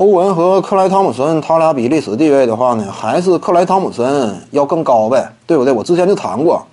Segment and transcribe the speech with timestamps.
[0.00, 5.70] 欧文和克莱汤普森，他俩比历史地位的话呢，还是克莱汤普森要更高呗，对不对？
[5.70, 6.64] 我之前就谈过，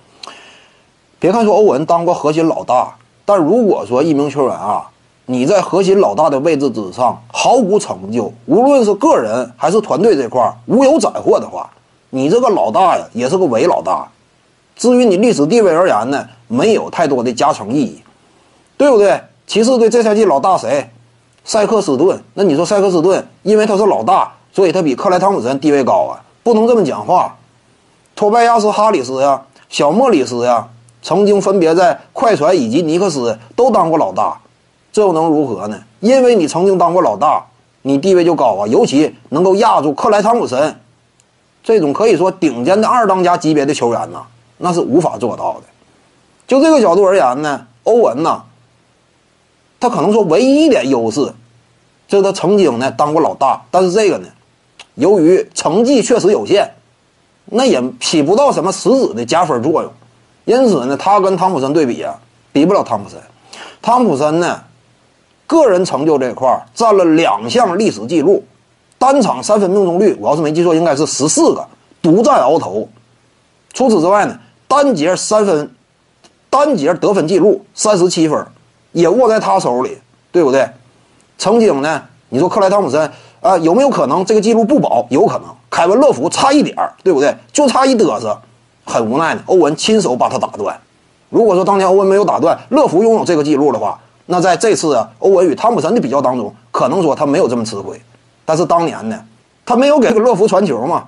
[1.20, 2.96] 别看说欧文当过核心老大，
[3.26, 4.90] 但如果说一名球员啊，
[5.26, 11.70] 你在核心老大的位置之上毫无成就，无论是个人还是团队这块无有斩获的话，
[12.10, 14.08] 你这个老大呀，也是个伪老大。
[14.78, 18.02] 至于你历史地位而言呢，没有太多的加成意义，
[18.78, 19.20] 对不对？
[19.46, 20.90] 骑士队这赛季老大谁？
[21.48, 22.22] 塞克斯顿。
[22.36, 26.22] 那你说塞克斯顿，因为他是老大，所以他比克莱汤普森地位高啊？
[26.44, 27.36] 不能这么讲话。
[28.16, 30.68] 托拜亚斯·哈里斯呀，小莫里斯呀，
[31.02, 34.38] 曾经分别在快船以及尼克斯都当过老大，
[34.92, 35.80] 这又能如何呢？
[36.02, 37.44] 因为你曾经当过老大，
[37.84, 40.80] 你地位就高啊，尤其能够压住克莱汤普森
[41.64, 44.22] 这种可以说顶尖的二当家级别的球员呢。
[44.60, 45.62] 那是无法做到的。
[46.48, 48.42] 就这个角度而言呢，欧文呐，
[49.80, 51.34] 他可能说唯一一点优势，
[52.08, 54.28] 就是他曾经呢当过老大，但是这个呢，
[54.96, 56.74] 由于成绩确实有限，
[57.46, 59.92] 那也起不到什么实质的加分作用。
[60.46, 62.20] 因此呢，他跟汤普森对比啊，
[62.52, 63.20] 比不了汤普森。
[63.82, 64.64] 汤普森呢，
[65.46, 68.44] 个人成就这块占了两项历史记录，
[68.98, 71.68] 单场三分命中率，我要是没记错，应该是十四个，
[72.02, 72.88] 独占鳌头。
[73.74, 74.40] 除此之外呢？
[74.70, 75.72] 单节三分，
[76.50, 78.46] 单节得分记录三十七分，
[78.98, 79.96] 也握在他手里，
[80.32, 80.68] 对不对？
[81.38, 85.06] 曾经呢，你说克莱汤普森啊，有没有可能这个记录不保？
[85.12, 85.44] 有可能。
[85.70, 87.36] 凯文乐福差一点儿，对不对？
[87.54, 88.36] 就差一嘚瑟，
[88.86, 89.42] 很无奈呢。
[89.46, 90.76] 欧文亲手把他打断。
[91.30, 98.02] 如果说当年欧文没有打断，乐福拥有这个记录的话，那在这次啊欧文与汤普森的比较当中，可能说他没有这么吃亏。
[98.46, 99.20] 但是当年呢，
[99.64, 101.08] 他没有给乐福传球嘛，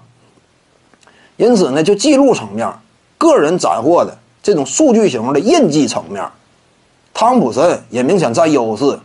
[1.37, 2.71] 因此呢，就记录层面。
[3.17, 6.23] 个人斩获的这种数据型的印记层面，
[7.13, 8.99] 汤普森也明显占优势。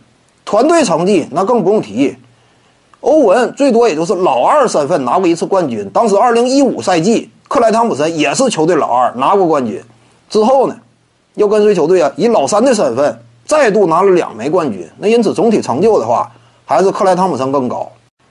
[0.45, 2.15] 团队成绩那更不用提，
[3.01, 5.89] 欧文最多也就是老二身份拿过一次冠军。
[5.89, 9.81] 当时2015赛季，克莱汤普森也是球队老二拿过冠军。
[10.29, 10.75] 之后呢，
[11.33, 14.87] 又跟随球队啊以老三的身份再度拿了两枚冠军。
[14.99, 16.31] 那因此总体成就的话，
[16.63, 17.91] 还是克莱汤普森更高。